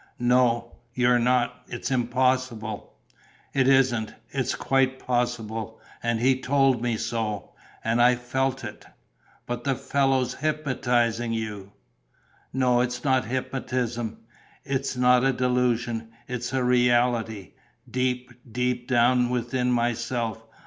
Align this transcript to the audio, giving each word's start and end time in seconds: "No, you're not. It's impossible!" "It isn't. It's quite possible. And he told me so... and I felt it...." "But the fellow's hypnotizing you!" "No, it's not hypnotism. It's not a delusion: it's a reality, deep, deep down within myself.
"No, 0.17 0.77
you're 0.95 1.19
not. 1.19 1.61
It's 1.67 1.91
impossible!" 1.91 2.91
"It 3.53 3.67
isn't. 3.67 4.15
It's 4.31 4.55
quite 4.55 4.97
possible. 4.97 5.79
And 6.01 6.19
he 6.19 6.41
told 6.41 6.81
me 6.81 6.97
so... 6.97 7.51
and 7.83 8.01
I 8.01 8.15
felt 8.15 8.63
it...." 8.63 8.83
"But 9.45 9.63
the 9.63 9.75
fellow's 9.75 10.33
hypnotizing 10.33 11.33
you!" 11.33 11.73
"No, 12.51 12.81
it's 12.81 13.03
not 13.03 13.25
hypnotism. 13.25 14.21
It's 14.63 14.97
not 14.97 15.23
a 15.23 15.31
delusion: 15.33 16.11
it's 16.27 16.51
a 16.51 16.63
reality, 16.63 17.51
deep, 17.87 18.31
deep 18.51 18.87
down 18.87 19.29
within 19.29 19.71
myself. 19.71 20.43